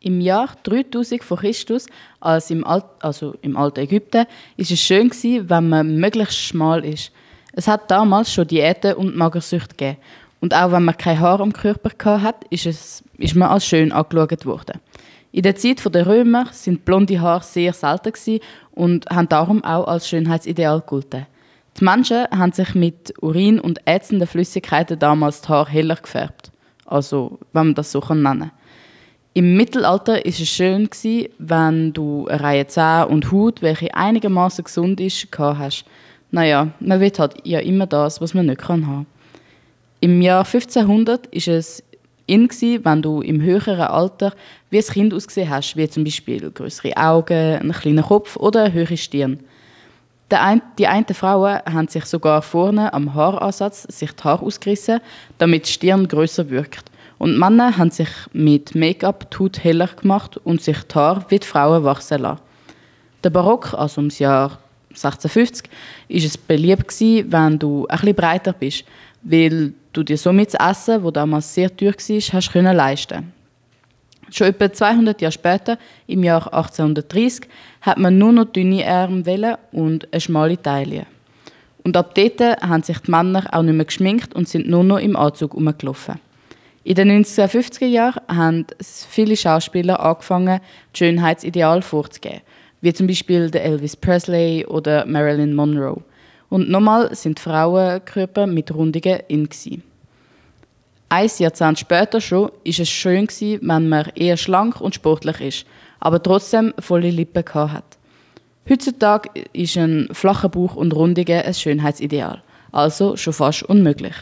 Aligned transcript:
Im 0.00 0.20
Jahr 0.20 0.50
3000 0.62 1.24
vor 1.24 1.38
Christus, 1.38 1.86
als 2.20 2.50
im, 2.50 2.64
Alt, 2.64 2.84
also 3.00 3.34
im 3.42 3.56
alten 3.56 3.80
Ägypten, 3.80 4.26
ist 4.56 4.70
es 4.70 4.80
schön 4.80 5.08
gewesen, 5.08 5.50
wenn 5.50 5.68
man 5.68 5.96
möglichst 5.96 6.38
schmal 6.38 6.84
ist. 6.84 7.10
Es 7.52 7.66
hat 7.66 7.90
damals 7.90 8.32
schon 8.32 8.46
Diäten 8.46 8.94
und 8.94 9.16
Magersucht 9.16 9.76
gegeben. 9.76 9.98
Und 10.40 10.54
auch 10.54 10.70
wenn 10.70 10.84
man 10.84 10.96
kein 10.96 11.18
Haar 11.18 11.40
am 11.40 11.52
Körper 11.52 12.22
hatte, 12.22 12.46
ist, 12.50 12.66
es, 12.66 13.02
ist 13.16 13.34
man 13.34 13.48
als 13.48 13.66
schön 13.66 13.90
angeschaut 13.90 14.46
worden. 14.46 14.80
In 15.32 15.42
der 15.42 15.56
Zeit 15.56 15.82
der 15.92 16.06
Römer 16.06 16.46
sind 16.52 16.84
blonde 16.84 17.20
Haare 17.20 17.42
sehr 17.42 17.72
selten 17.72 18.40
und 18.70 19.06
haben 19.10 19.28
darum 19.28 19.64
auch 19.64 19.88
als 19.88 20.08
Schönheitsideal 20.08 20.82
gelten. 20.88 21.26
Die 21.78 21.84
Menschen 21.84 22.26
haben 22.30 22.52
sich 22.52 22.74
mit 22.74 23.12
Urin 23.20 23.60
und 23.60 23.80
ätzenden 23.84 24.26
Flüssigkeiten 24.26 24.98
damals 24.98 25.42
die 25.42 25.48
Haare 25.48 25.70
heller 25.70 25.96
gefärbt. 25.96 26.50
Also, 26.86 27.38
wenn 27.52 27.66
man 27.66 27.74
das 27.74 27.92
so 27.92 28.00
nennen 28.08 28.22
kann. 28.22 28.50
Im 29.34 29.56
Mittelalter 29.56 30.14
war 30.14 30.26
es 30.26 30.48
schön, 30.48 30.88
wenn 31.38 31.92
du 31.92 32.26
eine 32.26 32.40
Reihe 32.40 32.66
Zähne 32.66 33.06
und 33.08 33.30
Haut, 33.30 33.62
welche 33.62 33.94
einigermaßen 33.94 34.64
gesund 34.64 35.00
ist, 35.00 35.28
hast. 35.38 35.84
Naja, 36.30 36.68
man 36.80 37.00
will 37.00 37.12
halt 37.18 37.34
ja 37.44 37.60
immer 37.60 37.86
das, 37.86 38.20
was 38.20 38.34
man 38.34 38.46
nicht 38.46 38.68
haben 38.68 38.84
kann. 38.84 39.06
Im 40.00 40.20
Jahr 40.22 40.44
1500 40.44 41.26
war 41.26 41.54
es 41.54 41.82
in, 42.26 42.48
wenn 42.84 43.02
du 43.02 43.20
im 43.20 43.40
höheren 43.40 43.80
Alter 43.80 44.32
wie 44.70 44.78
ein 44.78 44.84
Kind 44.84 45.14
ausgesehen 45.14 45.50
hast, 45.50 45.76
wie 45.76 45.88
zum 45.88 46.04
Beispiel 46.04 46.50
größere 46.50 46.96
Augen, 46.96 47.58
einen 47.58 47.72
kleinen 47.72 48.04
Kopf 48.04 48.36
oder 48.36 48.64
eine 48.64 48.72
höhere 48.72 48.96
Stirn. 48.96 49.40
Die 50.30 50.86
einen 50.86 51.06
Frauen 51.14 51.60
haben 51.64 51.88
sich 51.88 52.04
sogar 52.04 52.42
vorne 52.42 52.92
am 52.92 53.14
Haaransatz 53.14 53.84
sich 53.84 54.12
die 54.12 54.24
Haare 54.24 54.44
ausgerissen, 54.44 55.00
damit 55.38 55.66
die 55.66 55.72
Stirn 55.72 56.06
größer 56.06 56.50
wirkt. 56.50 56.84
Und 57.18 57.36
Männer 57.38 57.76
haben 57.76 57.90
sich 57.90 58.08
mit 58.32 58.74
Make-up 58.74 59.28
Haut 59.38 59.62
heller 59.62 59.88
gemacht 59.88 60.36
und 60.38 60.62
sich 60.62 60.82
die 60.84 60.94
Haare 60.94 61.24
wie 61.28 61.38
die 61.38 61.46
Frauen 61.46 61.84
wachsen 61.84 62.22
lassen. 62.22 62.40
Der 63.24 63.30
Barock, 63.30 63.74
also 63.74 64.00
ums 64.00 64.20
Jahr 64.20 64.58
1650, 64.90 65.68
ist 66.08 66.24
es 66.24 66.38
beliebt 66.38 66.88
gewesen, 66.88 67.32
wenn 67.32 67.58
du 67.58 67.86
bisschen 67.88 68.14
breiter 68.14 68.52
bist, 68.52 68.84
weil 69.22 69.72
du 69.92 70.04
dir 70.04 70.16
somit 70.16 70.54
das 70.54 70.70
Essen, 70.70 71.02
das 71.02 71.12
damals 71.12 71.52
sehr 71.52 71.76
teuer 71.76 71.92
war, 71.92 72.20
hast 72.32 72.52
können 72.52 72.76
leisten. 72.76 73.32
Schon 74.30 74.48
etwa 74.48 74.72
200 74.72 75.20
Jahre 75.20 75.32
später, 75.32 75.78
im 76.06 76.22
Jahr 76.22 76.52
1830, 76.52 77.48
hat 77.80 77.98
man 77.98 78.18
nur 78.18 78.32
noch 78.32 78.44
dünne 78.44 78.84
Ärmel 78.84 79.56
und 79.72 80.06
eine 80.12 80.20
schmale 80.20 80.60
Taille. 80.60 81.06
Und 81.82 81.96
ab 81.96 82.14
dort 82.14 82.40
haben 82.62 82.82
sich 82.82 82.98
die 82.98 83.10
Männer 83.10 83.46
auch 83.50 83.62
nicht 83.62 83.74
mehr 83.74 83.86
geschminkt 83.86 84.34
und 84.34 84.48
sind 84.48 84.68
nur 84.68 84.84
noch 84.84 84.98
im 84.98 85.16
Anzug 85.16 85.52
herumgelaufen. 85.52 86.20
In 86.84 86.94
den 86.94 87.24
1950er 87.24 87.86
Jahren 87.86 88.20
haben 88.28 88.66
viele 88.80 89.36
Schauspieler 89.36 90.00
angefangen, 90.00 90.60
die 90.94 90.98
Schönheitsideal 90.98 91.82
vorzugeben, 91.82 92.40
wie 92.80 92.92
zum 92.92 93.06
Beispiel 93.06 93.50
Elvis 93.54 93.96
Presley 93.96 94.64
oder 94.64 95.04
Marilyn 95.04 95.54
Monroe. 95.54 96.02
Und 96.48 96.70
nochmal 96.70 97.14
sind 97.14 97.40
Frauenkörper 97.40 98.46
mit 98.46 98.74
Rundungen 98.74 99.20
in. 99.28 99.48
Gewesen. 99.48 99.82
Ein 101.10 101.30
Jahrzehnt 101.38 101.78
später 101.78 102.20
schon 102.20 102.50
ist 102.64 102.80
es 102.80 102.88
schön 102.88 103.26
gewesen, 103.26 103.60
wenn 103.62 103.88
man 103.88 104.12
eher 104.14 104.36
schlank 104.36 104.80
und 104.80 104.94
sportlich 104.94 105.40
ist, 105.40 105.66
aber 106.00 106.22
trotzdem 106.22 106.74
volle 106.78 107.10
Lippen 107.10 107.44
hat. 107.54 107.96
Heutzutage 108.68 109.30
ist 109.54 109.78
ein 109.78 110.08
flacher 110.12 110.50
Bauch 110.50 110.76
und 110.76 110.94
Rundungen 110.94 111.42
ein 111.42 111.54
Schönheitsideal, 111.54 112.42
also 112.72 113.16
schon 113.16 113.32
fast 113.32 113.62
unmöglich. 113.62 114.14